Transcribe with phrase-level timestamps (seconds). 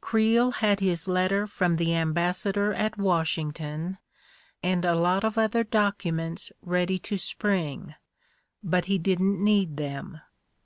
[0.00, 3.98] Creel had his letter from the ambas sador at Washington
[4.60, 7.94] and a lot of other documents ready to spring,
[8.60, 10.18] but he didn't need them.